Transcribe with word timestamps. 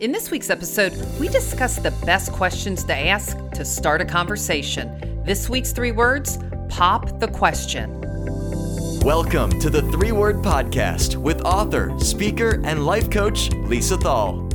In 0.00 0.12
this 0.12 0.30
week's 0.30 0.48
episode, 0.48 0.94
we 1.20 1.28
discuss 1.28 1.76
the 1.76 1.90
best 2.06 2.32
questions 2.32 2.84
to 2.84 2.94
ask 2.94 3.36
to 3.50 3.66
start 3.66 4.00
a 4.00 4.06
conversation. 4.06 5.22
This 5.26 5.50
week's 5.50 5.72
three 5.72 5.92
words 5.92 6.38
pop 6.70 7.20
the 7.20 7.28
question. 7.28 8.00
Welcome 9.02 9.60
to 9.60 9.68
the 9.68 9.82
Three 9.92 10.12
Word 10.12 10.36
Podcast 10.36 11.16
with 11.16 11.42
author, 11.42 11.92
speaker, 12.00 12.62
and 12.64 12.86
life 12.86 13.10
coach 13.10 13.50
Lisa 13.52 13.98
Thal. 13.98 14.48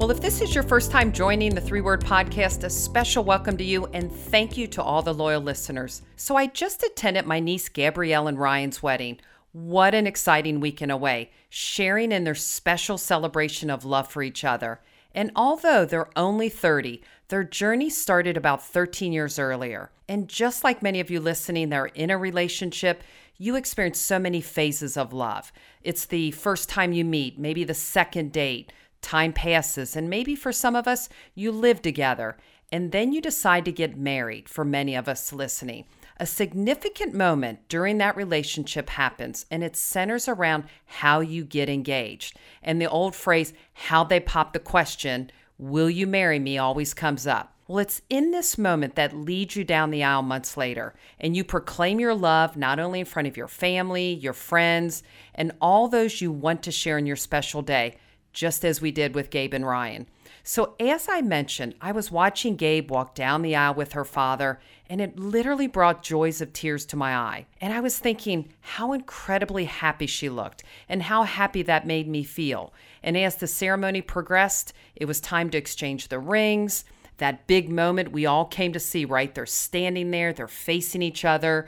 Well, 0.00 0.10
if 0.10 0.20
this 0.20 0.40
is 0.40 0.52
your 0.52 0.64
first 0.64 0.90
time 0.90 1.12
joining 1.12 1.54
the 1.54 1.60
Three 1.60 1.80
Word 1.80 2.00
Podcast, 2.00 2.64
a 2.64 2.70
special 2.70 3.22
welcome 3.22 3.56
to 3.56 3.62
you 3.62 3.86
and 3.92 4.10
thank 4.10 4.56
you 4.56 4.66
to 4.66 4.82
all 4.82 5.02
the 5.02 5.14
loyal 5.14 5.42
listeners. 5.42 6.02
So, 6.16 6.34
I 6.34 6.48
just 6.48 6.82
attended 6.82 7.24
my 7.24 7.38
niece 7.38 7.68
Gabrielle 7.68 8.26
and 8.26 8.36
Ryan's 8.36 8.82
wedding. 8.82 9.20
What 9.52 9.94
an 9.94 10.06
exciting 10.06 10.60
weekend 10.60 10.92
away, 10.92 11.30
sharing 11.48 12.12
in 12.12 12.24
their 12.24 12.34
special 12.34 12.98
celebration 12.98 13.68
of 13.68 13.84
love 13.84 14.08
for 14.08 14.22
each 14.22 14.44
other. 14.44 14.80
And 15.12 15.32
although 15.34 15.84
they're 15.84 16.10
only 16.16 16.48
30, 16.48 17.02
their 17.28 17.42
journey 17.42 17.90
started 17.90 18.36
about 18.36 18.64
13 18.64 19.12
years 19.12 19.38
earlier. 19.38 19.90
And 20.08 20.28
just 20.28 20.62
like 20.62 20.82
many 20.82 21.00
of 21.00 21.10
you 21.10 21.20
listening 21.20 21.70
that 21.70 21.76
are 21.76 21.86
in 21.86 22.10
a 22.10 22.18
relationship, 22.18 23.02
you 23.38 23.56
experience 23.56 23.98
so 23.98 24.18
many 24.18 24.40
phases 24.40 24.96
of 24.96 25.12
love. 25.12 25.52
It's 25.82 26.04
the 26.04 26.30
first 26.32 26.68
time 26.68 26.92
you 26.92 27.04
meet, 27.04 27.38
maybe 27.38 27.64
the 27.64 27.74
second 27.74 28.32
date, 28.32 28.72
time 29.02 29.32
passes, 29.32 29.96
and 29.96 30.10
maybe 30.10 30.36
for 30.36 30.52
some 30.52 30.76
of 30.76 30.86
us, 30.86 31.08
you 31.34 31.50
live 31.50 31.82
together. 31.82 32.36
And 32.70 32.92
then 32.92 33.12
you 33.12 33.20
decide 33.20 33.64
to 33.64 33.72
get 33.72 33.96
married, 33.96 34.48
for 34.48 34.64
many 34.64 34.94
of 34.94 35.08
us 35.08 35.32
listening. 35.32 35.86
A 36.20 36.26
significant 36.26 37.14
moment 37.14 37.66
during 37.70 37.96
that 37.96 38.14
relationship 38.14 38.90
happens, 38.90 39.46
and 39.50 39.64
it 39.64 39.74
centers 39.74 40.28
around 40.28 40.64
how 40.84 41.20
you 41.20 41.44
get 41.44 41.70
engaged. 41.70 42.36
And 42.62 42.78
the 42.78 42.90
old 42.90 43.16
phrase, 43.16 43.54
how 43.72 44.04
they 44.04 44.20
pop 44.20 44.52
the 44.52 44.58
question, 44.58 45.30
Will 45.56 45.88
you 45.88 46.06
marry 46.06 46.38
me, 46.38 46.58
always 46.58 46.92
comes 46.92 47.26
up. 47.26 47.54
Well, 47.66 47.78
it's 47.78 48.02
in 48.10 48.32
this 48.32 48.58
moment 48.58 48.96
that 48.96 49.16
leads 49.16 49.56
you 49.56 49.64
down 49.64 49.90
the 49.90 50.04
aisle 50.04 50.20
months 50.20 50.58
later, 50.58 50.94
and 51.18 51.34
you 51.34 51.42
proclaim 51.42 51.98
your 51.98 52.14
love 52.14 52.54
not 52.54 52.78
only 52.78 53.00
in 53.00 53.06
front 53.06 53.26
of 53.26 53.38
your 53.38 53.48
family, 53.48 54.12
your 54.12 54.34
friends, 54.34 55.02
and 55.34 55.52
all 55.58 55.88
those 55.88 56.20
you 56.20 56.30
want 56.30 56.62
to 56.64 56.70
share 56.70 56.98
in 56.98 57.06
your 57.06 57.16
special 57.16 57.62
day, 57.62 57.96
just 58.34 58.62
as 58.62 58.82
we 58.82 58.90
did 58.90 59.14
with 59.14 59.30
Gabe 59.30 59.54
and 59.54 59.66
Ryan. 59.66 60.06
So, 60.42 60.74
as 60.80 61.08
I 61.08 61.20
mentioned, 61.20 61.74
I 61.80 61.92
was 61.92 62.10
watching 62.10 62.56
Gabe 62.56 62.90
walk 62.90 63.14
down 63.14 63.42
the 63.42 63.54
aisle 63.54 63.74
with 63.74 63.92
her 63.92 64.04
father, 64.04 64.58
and 64.88 65.00
it 65.00 65.18
literally 65.18 65.66
brought 65.66 66.02
joys 66.02 66.40
of 66.40 66.52
tears 66.52 66.86
to 66.86 66.96
my 66.96 67.14
eye. 67.14 67.46
And 67.60 67.72
I 67.72 67.80
was 67.80 67.98
thinking 67.98 68.48
how 68.60 68.92
incredibly 68.92 69.66
happy 69.66 70.06
she 70.06 70.28
looked 70.28 70.64
and 70.88 71.02
how 71.02 71.24
happy 71.24 71.62
that 71.62 71.86
made 71.86 72.08
me 72.08 72.22
feel. 72.22 72.72
And 73.02 73.16
as 73.16 73.36
the 73.36 73.46
ceremony 73.46 74.02
progressed, 74.02 74.72
it 74.96 75.04
was 75.04 75.20
time 75.20 75.50
to 75.50 75.58
exchange 75.58 76.08
the 76.08 76.18
rings. 76.18 76.84
That 77.18 77.46
big 77.46 77.70
moment 77.70 78.12
we 78.12 78.24
all 78.24 78.46
came 78.46 78.72
to 78.72 78.80
see, 78.80 79.04
right? 79.04 79.34
They're 79.34 79.46
standing 79.46 80.10
there, 80.10 80.32
they're 80.32 80.48
facing 80.48 81.02
each 81.02 81.24
other. 81.24 81.66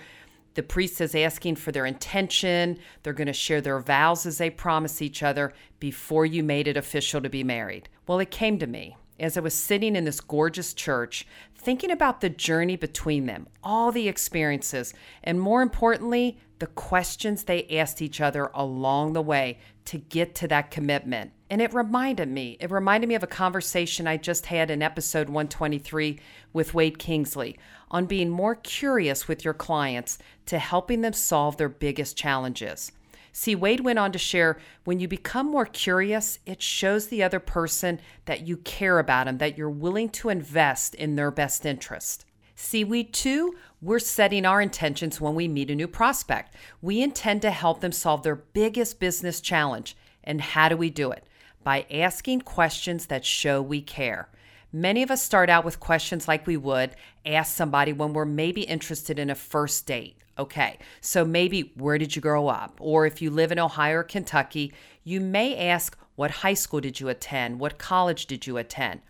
The 0.55 0.63
priest 0.63 1.01
is 1.01 1.15
asking 1.15 1.57
for 1.57 1.73
their 1.73 1.87
intention. 1.87 2.79
They're 3.03 3.13
going 3.13 3.27
to 3.27 3.33
share 3.33 3.61
their 3.61 3.81
vows 3.81 4.27
as 4.27 4.39
they 4.39 4.51
promise 4.51 5.01
each 5.01 5.23
other 5.23 5.53
before 5.81 6.27
you 6.27 6.43
made 6.43 6.69
it 6.69 6.77
official 6.77 7.21
to 7.23 7.31
be 7.31 7.45
married. 7.45 7.89
Well, 8.07 8.19
it 8.19 8.31
came 8.31 8.59
to 8.59 8.67
me 8.67 8.97
as 9.19 9.37
I 9.37 9.41
was 9.41 9.55
sitting 9.55 9.95
in 9.95 10.05
this 10.05 10.21
gorgeous 10.21 10.75
church, 10.75 11.27
thinking 11.57 11.91
about 11.91 12.21
the 12.21 12.29
journey 12.29 12.77
between 12.77 13.27
them, 13.27 13.47
all 13.63 13.93
the 13.93 14.09
experiences, 14.09 14.93
and 15.23 15.41
more 15.41 15.63
importantly, 15.63 16.39
the 16.59 16.67
questions 16.67 17.45
they 17.45 17.67
asked 17.69 18.03
each 18.03 18.21
other 18.21 18.51
along 18.55 19.13
the 19.13 19.23
way 19.23 19.59
to 19.85 19.99
get 19.99 20.35
to 20.37 20.49
that 20.49 20.71
commitment. 20.71 21.33
And 21.53 21.61
it 21.61 21.75
reminded 21.75 22.31
me, 22.31 22.57
it 22.61 22.71
reminded 22.71 23.09
me 23.09 23.15
of 23.15 23.23
a 23.23 23.27
conversation 23.27 24.07
I 24.07 24.17
just 24.17 24.47
had 24.47 24.71
in 24.71 24.81
episode 24.81 25.29
123 25.29 26.19
with 26.55 26.73
Wade 26.73 26.99
Kingsley 26.99 27.59
on 27.91 28.07
being 28.07 28.31
more 28.31 28.55
curious 28.55 29.29
with 29.29 29.45
your 29.45 29.53
clients 29.53 30.17
to 30.47 30.59
helping 30.59 31.03
them 31.03 31.13
solve 31.13 31.59
their 31.59 31.69
biggest 31.69 32.17
challenges. 32.17 32.91
See, 33.33 33.55
Wade 33.55 33.81
went 33.81 33.99
on 33.99 34.13
to 34.13 34.19
share 34.19 34.61
when 34.85 34.99
you 34.99 35.07
become 35.09 35.45
more 35.45 35.67
curious, 35.67 36.39
it 36.47 36.63
shows 36.63 37.09
the 37.09 37.23
other 37.23 37.39
person 37.39 38.01
that 38.25 38.47
you 38.47 38.57
care 38.57 38.99
about 38.99 39.27
them, 39.27 39.37
that 39.37 39.59
you're 39.59 39.69
willing 39.69 40.09
to 40.09 40.31
invest 40.31 40.95
in 40.95 41.17
their 41.17 41.31
best 41.31 41.67
interest. 41.67 42.25
See, 42.57 42.83
we 42.83 43.05
too, 43.05 43.57
we're 43.83 43.99
setting 43.99 44.47
our 44.47 44.63
intentions 44.63 45.21
when 45.21 45.35
we 45.35 45.49
meet 45.49 45.71
a 45.71 45.75
new 45.75 45.87
prospect. 45.87 46.55
We 46.81 47.03
intend 47.03 47.43
to 47.43 47.51
help 47.51 47.83
them 47.83 47.93
solve 47.93 48.23
their 48.23 48.37
biggest 48.37 48.99
business 48.99 49.39
challenge. 49.43 49.99
And 50.25 50.41
how 50.41 50.71
do 50.71 50.79
we 50.79 50.89
do 50.89 51.11
it? 51.11 51.27
By 51.65 51.87
asking 51.91 52.41
questions 52.41 53.07
that 53.07 53.25
show 53.25 53.63
we 53.63 53.83
care. 53.83 54.29
Many 54.73 55.03
of 55.03 55.11
us 55.11 55.23
start 55.23 55.51
out 55.51 55.65
with 55.65 55.81
questions 55.81 56.27
like 56.27 56.47
we 56.47 56.57
would 56.57 56.97
ask 57.27 57.55
somebody 57.55 57.93
when 57.93 58.13
we're 58.13 58.25
maybe 58.25 58.63
interested 58.63 59.19
in 59.19 59.31
a 59.31 59.35
first 59.35 59.87
date. 59.87 60.17
Okay, 60.39 60.79
so 61.01 61.25
maybe 61.25 61.73
where 61.77 61.99
did 61.99 62.17
you 62.17 62.23
grow 62.23 62.49
up? 62.49 62.79
Or 62.81 63.07
if 63.07 63.21
you 63.21 63.31
live 63.31 63.53
in 63.53 63.59
Ohio 63.59 63.99
or 63.99 64.03
Kentucky, 64.03 64.73
you 65.05 65.21
may 65.21 65.69
ask 65.69 65.97
what 66.17 66.31
high 66.31 66.55
school 66.55 66.81
did 66.81 67.01
you 67.01 67.09
attend? 67.09 67.61
What 67.61 67.79
college 67.79 68.27
did 68.27 68.47
you 68.47 68.57
attend? 68.57 69.03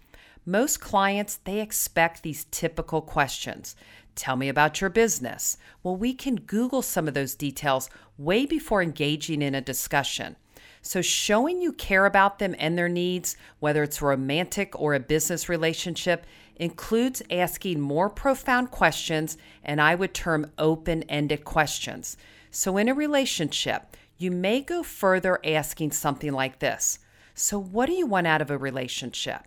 Most 0.44 0.80
clients, 0.80 1.36
they 1.36 1.60
expect 1.60 2.22
these 2.22 2.46
typical 2.50 3.00
questions. 3.00 3.76
Tell 4.14 4.36
me 4.36 4.48
about 4.48 4.80
your 4.80 4.91
business. 4.91 5.56
Well, 5.82 5.96
we 5.96 6.12
can 6.12 6.36
Google 6.36 6.82
some 6.82 7.06
of 7.06 7.14
those 7.14 7.36
details 7.36 7.88
way 8.18 8.44
before 8.44 8.82
engaging 8.82 9.41
in 9.42 9.54
a 9.54 9.60
discussion. 9.60 10.36
So, 10.84 11.00
showing 11.00 11.62
you 11.62 11.72
care 11.72 12.06
about 12.06 12.41
them 12.41 12.56
and 12.59 12.76
their 12.76 12.88
needs, 12.88 13.37
whether 13.60 13.84
it's 13.84 14.03
romantic 14.03 14.78
or 14.78 14.94
a 14.94 15.00
business 15.00 15.48
relationship, 15.48 16.26
includes 16.56 17.22
asking 17.31 17.81
more 17.81 18.10
profound 18.10 18.72
questions, 18.72 19.38
and 19.62 19.81
I 19.81 19.94
would 19.94 20.12
term 20.12 20.50
open 20.59 21.04
ended 21.04 21.44
questions. 21.44 22.16
So, 22.50 22.76
in 22.76 22.88
a 22.88 22.94
relationship, 22.94 23.97
you 24.19 24.32
may 24.32 24.60
go 24.60 24.82
further 24.82 25.38
asking 25.44 25.92
something 25.92 26.32
like 26.32 26.59
this 26.59 26.98
So, 27.34 27.60
what 27.60 27.87
do 27.87 27.92
you 27.92 28.06
want 28.06 28.26
out 28.26 28.42
of 28.42 28.50
a 28.50 28.59
relationship? 28.59 29.42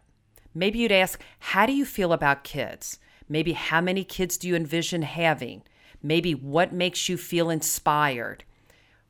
Maybe 0.53 0.79
you'd 0.79 0.91
ask, 0.93 1.21
How 1.39 1.65
do 1.65 1.73
you 1.73 1.85
feel 1.85 2.13
about 2.13 2.45
kids? 2.45 2.97
Maybe, 3.27 3.51
how 3.51 3.81
many 3.81 4.05
kids 4.05 4.37
do 4.37 4.47
you 4.47 4.55
envision 4.55 5.01
having? 5.01 5.63
Maybe, 6.01 6.33
what 6.33 6.71
makes 6.71 7.09
you 7.09 7.17
feel 7.17 7.49
inspired? 7.49 8.45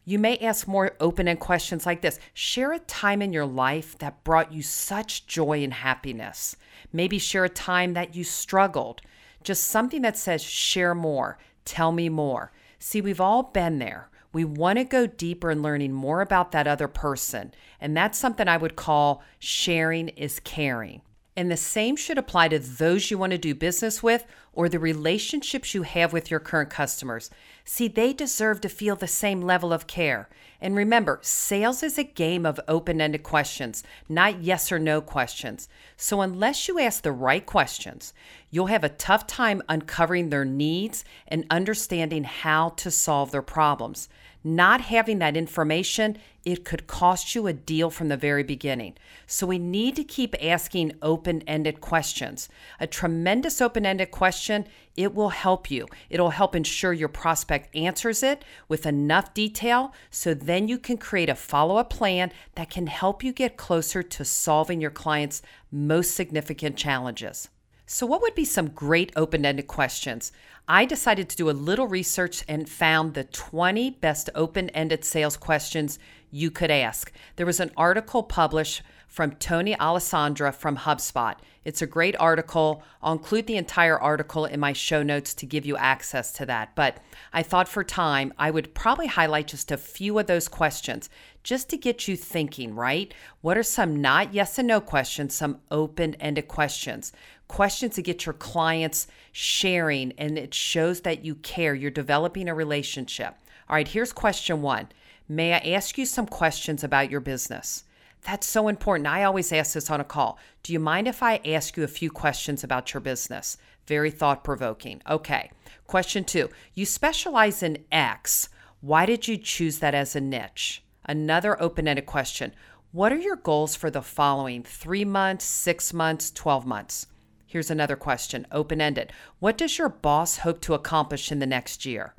You 0.08 0.20
may 0.20 0.38
ask 0.38 0.68
more 0.68 0.96
open 1.00 1.28
end 1.28 1.40
questions 1.40 1.86
like 1.86 2.02
this 2.02 2.20
Share 2.34 2.72
a 2.72 2.80
time 2.80 3.24
in 3.24 3.34
your 3.34 3.46
life 3.46 3.98
that 3.98 4.24
brought 4.24 4.54
you 4.54 4.62
such 4.62 5.26
joy 5.26 5.64
and 5.64 5.74
happiness. 5.74 6.56
Maybe 6.94 7.18
share 7.18 7.44
a 7.44 7.50
time 7.50 7.94
that 7.94 8.16
you 8.16 8.24
struggled. 8.24 9.02
Just 9.44 9.66
something 9.66 10.04
that 10.04 10.18
says, 10.18 10.44
Share 10.44 10.94
more, 10.94 11.40
tell 11.66 11.92
me 11.92 12.08
more. 12.08 12.52
See, 12.78 13.02
we've 13.02 13.22
all 13.22 13.44
been 13.44 13.80
there. 13.80 14.10
We 14.32 14.46
want 14.46 14.78
to 14.78 14.84
go 14.84 15.08
deeper 15.08 15.50
in 15.50 15.64
learning 15.64 15.94
more 15.94 16.22
about 16.22 16.52
that 16.52 16.68
other 16.68 16.88
person. 16.88 17.54
And 17.82 17.98
that's 17.98 18.18
something 18.18 18.48
I 18.48 18.58
would 18.58 18.76
call 18.76 19.24
sharing 19.40 20.10
is 20.10 20.40
caring. 20.42 21.02
And 21.38 21.50
the 21.50 21.58
same 21.58 21.96
should 21.96 22.18
apply 22.18 22.50
to 22.50 22.60
those 22.60 23.10
you 23.10 23.18
want 23.18 23.32
to 23.32 23.38
do 23.38 23.56
business 23.56 24.04
with 24.04 24.26
or 24.56 24.68
the 24.68 24.80
relationships 24.80 25.74
you 25.74 25.84
have 25.84 26.14
with 26.14 26.32
your 26.32 26.40
current 26.40 26.70
customers. 26.70 27.30
See, 27.64 27.88
they 27.88 28.14
deserve 28.14 28.62
to 28.62 28.70
feel 28.70 28.96
the 28.96 29.08
same 29.08 29.42
level 29.42 29.72
of 29.72 29.88
care. 29.88 30.30
And 30.62 30.76
remember, 30.76 31.20
sales 31.22 31.84
is 31.84 31.98
a 31.98 32.04
game 32.04 32.46
of 32.46 32.60
open 32.68 33.02
ended 33.02 33.24
questions, 33.24 33.84
not 34.08 34.42
yes 34.42 34.72
or 34.72 34.80
no 34.80 35.02
questions. 35.02 35.68
So, 35.98 36.22
unless 36.22 36.68
you 36.68 36.80
ask 36.80 37.04
the 37.04 37.12
right 37.12 37.46
questions, 37.46 38.14
you'll 38.50 38.68
have 38.68 38.84
a 38.84 38.90
tough 38.90 39.28
time 39.28 39.62
uncovering 39.68 40.30
their 40.30 40.46
needs 40.46 41.04
and 41.28 41.46
understanding 41.50 42.24
how 42.24 42.70
to 42.70 42.90
solve 42.90 43.32
their 43.32 43.42
problems. 43.42 44.10
Not 44.48 44.82
having 44.82 45.18
that 45.20 45.36
information, 45.36 46.20
it 46.46 46.64
could 46.64 46.86
cost 46.86 47.34
you 47.34 47.48
a 47.48 47.54
deal 47.54 47.90
from 47.90 48.10
the 48.10 48.16
very 48.16 48.44
beginning. 48.44 48.94
So 49.26 49.48
we 49.48 49.58
need 49.58 49.96
to 49.96 50.04
keep 50.04 50.36
asking 50.40 50.94
open 51.02 51.42
ended 51.48 51.82
questions. 51.82 52.48
A 52.80 52.86
tremendous 52.86 53.60
open 53.60 53.88
ended 53.88 54.12
question, 54.46 54.72
it 54.96 55.14
will 55.14 55.30
help 55.30 55.72
you. 55.72 55.88
It'll 56.10 56.30
help 56.30 56.56
ensure 56.56 56.94
your 56.94 57.10
prospect 57.10 57.76
answers 57.76 58.22
it 58.22 58.46
with 58.68 58.86
enough 58.86 59.34
detail 59.34 59.92
so 60.12 60.34
then 60.34 60.68
you 60.68 60.78
can 60.78 60.98
create 60.98 61.30
a 61.30 61.36
follow 61.36 61.78
up 61.78 61.90
plan 61.90 62.32
that 62.54 62.70
can 62.70 62.88
help 62.88 63.24
you 63.24 63.34
get 63.34 63.58
closer 63.58 64.04
to 64.04 64.24
solving 64.24 64.80
your 64.80 64.92
client's 64.92 65.42
most 65.72 66.12
significant 66.12 66.78
challenges. 66.78 67.50
So, 67.88 68.06
what 68.06 68.22
would 68.22 68.36
be 68.36 68.46
some 68.46 68.70
great 68.70 69.12
open 69.16 69.46
ended 69.46 69.68
questions? 69.68 70.32
I 70.68 70.86
decided 70.86 71.30
to 71.30 71.36
do 71.36 71.50
a 71.50 71.62
little 71.70 71.88
research 71.88 72.44
and 72.48 72.70
found 72.70 73.14
the 73.14 73.26
20 73.26 73.92
best 73.92 74.30
open 74.34 74.70
ended 74.70 75.06
sales 75.06 75.38
questions 75.38 76.00
you 76.32 76.50
could 76.50 76.72
ask. 76.72 77.12
There 77.36 77.46
was 77.46 77.60
an 77.60 77.72
article 77.78 78.24
published 78.24 78.82
from 79.16 79.32
Tony 79.32 79.80
Alessandra 79.80 80.52
from 80.52 80.76
HubSpot. 80.76 81.36
It's 81.64 81.82
a 81.82 81.88
great 81.88 82.18
article. 82.20 82.84
I'll 83.02 83.14
include 83.14 83.48
the 83.48 83.56
entire 83.56 83.98
article 83.98 84.44
in 84.44 84.60
my 84.60 84.74
show 84.74 85.04
notes 85.04 85.34
to 85.36 85.46
give 85.46 85.66
you 85.66 85.78
access 85.78 86.34
to 86.34 86.46
that. 86.48 86.76
But 86.76 86.98
I 87.32 87.42
thought 87.42 87.70
for 87.70 87.82
time, 87.82 88.34
I 88.38 88.52
would 88.52 88.76
probably 88.76 89.08
highlight 89.08 89.48
just 89.48 89.72
a 89.72 89.78
few 89.78 90.20
of 90.20 90.28
those 90.28 90.50
questions 90.50 91.10
just 91.44 91.70
to 91.70 91.78
get 91.78 92.10
you 92.10 92.18
thinking, 92.18 92.76
right? 92.76 93.14
What 93.40 93.58
are 93.58 93.64
some 93.64 94.02
not 94.02 94.34
yes 94.34 94.60
and 94.60 94.68
no 94.68 94.82
questions, 94.82 95.34
some 95.34 95.62
open 95.72 96.16
ended 96.16 96.50
questions? 96.50 97.14
Questions 97.48 97.96
to 97.96 98.02
get 98.02 98.26
your 98.26 98.34
clients 98.34 99.08
sharing, 99.32 100.12
and 100.18 100.38
it 100.38 100.54
shows 100.54 101.02
that 101.02 101.24
you 101.24 101.36
care. 101.36 101.74
You're 101.74 101.90
developing 101.90 102.50
a 102.50 102.54
relationship. 102.54 103.34
All 103.70 103.78
right, 103.78 103.88
here's 103.88 104.12
question 104.12 104.62
one 104.62 104.90
May 105.30 105.54
I 105.54 105.74
ask 105.74 105.98
you 105.98 106.06
some 106.06 106.28
questions 106.28 106.84
about 106.84 107.10
your 107.10 107.22
business? 107.22 107.86
That's 108.26 108.48
so 108.48 108.68
important. 108.68 109.08
I 109.08 109.24
always 109.24 109.54
ask 109.54 109.74
this 109.74 109.92
on 109.92 110.02
a 110.02 110.04
call. 110.04 110.40
Do 110.64 110.74
you 110.74 110.80
mind 110.80 111.08
if 111.08 111.22
I 111.22 111.40
ask 111.46 111.78
you 111.78 111.84
a 111.84 111.88
few 111.88 112.10
questions 112.10 112.64
about 112.64 112.92
your 112.92 113.02
business? 113.02 113.56
Very 113.86 114.10
thought 114.10 114.44
provoking. 114.44 115.02
Okay. 115.08 115.52
Question 115.86 116.24
two 116.24 116.50
You 116.74 116.88
specialize 116.88 117.62
in 117.62 117.86
X. 117.92 118.50
Why 118.82 119.06
did 119.06 119.28
you 119.28 119.38
choose 119.38 119.78
that 119.80 119.94
as 119.94 120.16
a 120.16 120.22
niche? 120.22 120.84
Another 121.06 121.62
open 121.62 121.88
ended 121.88 122.08
question 122.08 122.54
What 122.92 123.14
are 123.14 123.20
your 123.20 123.36
goals 123.36 123.76
for 123.76 123.92
the 123.92 124.02
following 124.02 124.64
three 124.64 125.06
months, 125.06 125.46
six 125.46 125.94
months, 125.94 126.32
12 126.32 126.66
months? 126.66 127.06
Here's 127.46 127.70
another 127.70 127.96
question, 127.96 128.48
open 128.52 128.82
ended. 128.82 129.14
What 129.38 129.56
does 129.56 129.78
your 129.78 129.90
boss 129.90 130.38
hope 130.38 130.62
to 130.62 130.74
accomplish 130.74 131.32
in 131.32 131.38
the 131.38 131.46
next 131.46 131.86
year? 131.86 132.16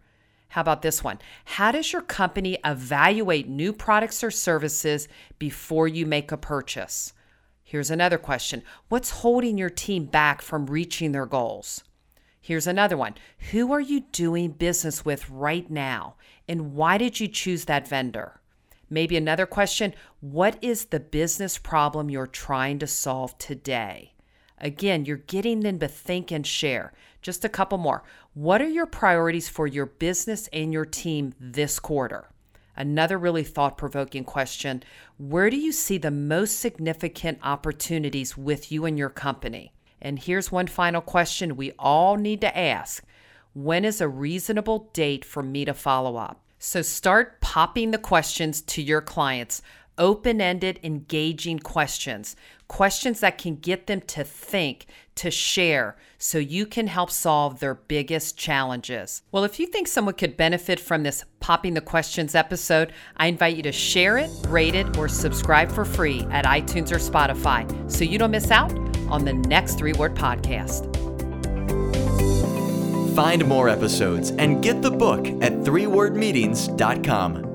How 0.56 0.62
about 0.62 0.80
this 0.80 1.04
one? 1.04 1.18
How 1.44 1.70
does 1.70 1.92
your 1.92 2.00
company 2.00 2.56
evaluate 2.64 3.46
new 3.46 3.74
products 3.74 4.24
or 4.24 4.30
services 4.30 5.06
before 5.38 5.86
you 5.86 6.06
make 6.06 6.32
a 6.32 6.38
purchase? 6.38 7.12
Here's 7.62 7.90
another 7.90 8.16
question 8.16 8.62
What's 8.88 9.20
holding 9.20 9.58
your 9.58 9.68
team 9.68 10.06
back 10.06 10.40
from 10.40 10.64
reaching 10.64 11.12
their 11.12 11.26
goals? 11.26 11.84
Here's 12.40 12.66
another 12.66 12.96
one 12.96 13.16
Who 13.50 13.70
are 13.70 13.82
you 13.82 14.04
doing 14.12 14.52
business 14.52 15.04
with 15.04 15.28
right 15.28 15.70
now? 15.70 16.14
And 16.48 16.72
why 16.72 16.96
did 16.96 17.20
you 17.20 17.28
choose 17.28 17.66
that 17.66 17.86
vendor? 17.86 18.40
Maybe 18.88 19.18
another 19.18 19.44
question 19.44 19.92
What 20.20 20.56
is 20.64 20.86
the 20.86 21.00
business 21.00 21.58
problem 21.58 22.08
you're 22.08 22.26
trying 22.26 22.78
to 22.78 22.86
solve 22.86 23.36
today? 23.36 24.14
Again, 24.58 25.04
you're 25.04 25.18
getting 25.18 25.60
them 25.60 25.78
to 25.80 25.88
think 25.88 26.32
and 26.32 26.46
share. 26.46 26.94
Just 27.26 27.44
a 27.44 27.48
couple 27.48 27.76
more. 27.76 28.04
What 28.34 28.62
are 28.62 28.68
your 28.68 28.86
priorities 28.86 29.48
for 29.48 29.66
your 29.66 29.86
business 29.86 30.48
and 30.52 30.72
your 30.72 30.84
team 30.84 31.34
this 31.40 31.80
quarter? 31.80 32.30
Another 32.76 33.18
really 33.18 33.42
thought 33.42 33.76
provoking 33.76 34.22
question 34.22 34.84
Where 35.18 35.50
do 35.50 35.56
you 35.56 35.72
see 35.72 35.98
the 35.98 36.12
most 36.12 36.60
significant 36.60 37.40
opportunities 37.42 38.36
with 38.36 38.70
you 38.70 38.84
and 38.84 38.96
your 38.96 39.10
company? 39.10 39.72
And 40.00 40.20
here's 40.20 40.52
one 40.52 40.68
final 40.68 41.00
question 41.00 41.56
we 41.56 41.72
all 41.80 42.14
need 42.14 42.42
to 42.42 42.56
ask 42.56 43.02
When 43.54 43.84
is 43.84 44.00
a 44.00 44.06
reasonable 44.06 44.88
date 44.92 45.24
for 45.24 45.42
me 45.42 45.64
to 45.64 45.74
follow 45.74 46.14
up? 46.14 46.44
So 46.60 46.80
start 46.80 47.40
popping 47.40 47.90
the 47.90 47.98
questions 47.98 48.62
to 48.62 48.80
your 48.80 49.00
clients 49.00 49.62
open 49.98 50.40
ended, 50.40 50.80
engaging 50.82 51.58
questions, 51.58 52.36
questions 52.68 53.20
that 53.20 53.38
can 53.38 53.56
get 53.56 53.86
them 53.86 54.00
to 54.02 54.24
think, 54.24 54.86
to 55.14 55.30
share, 55.30 55.96
so 56.18 56.38
you 56.38 56.66
can 56.66 56.86
help 56.86 57.10
solve 57.10 57.60
their 57.60 57.74
biggest 57.74 58.36
challenges. 58.36 59.22
Well, 59.32 59.44
if 59.44 59.58
you 59.58 59.66
think 59.66 59.88
someone 59.88 60.14
could 60.14 60.36
benefit 60.36 60.78
from 60.78 61.02
this 61.02 61.24
Popping 61.40 61.74
the 61.74 61.80
Questions 61.80 62.34
episode, 62.34 62.92
I 63.16 63.28
invite 63.28 63.56
you 63.56 63.62
to 63.62 63.72
share 63.72 64.18
it, 64.18 64.30
rate 64.48 64.74
it, 64.74 64.96
or 64.96 65.08
subscribe 65.08 65.70
for 65.70 65.84
free 65.84 66.26
at 66.30 66.44
iTunes 66.44 66.92
or 66.92 66.96
Spotify 66.96 67.90
so 67.90 68.04
you 68.04 68.18
don't 68.18 68.30
miss 68.30 68.50
out 68.50 68.76
on 69.08 69.24
the 69.24 69.32
next 69.32 69.78
Three 69.78 69.92
Word 69.92 70.14
Podcast. 70.14 70.92
Find 73.14 73.46
more 73.46 73.70
episodes 73.70 74.30
and 74.30 74.62
get 74.62 74.82
the 74.82 74.90
book 74.90 75.26
at 75.40 75.52
threewordmeetings.com. 75.60 77.45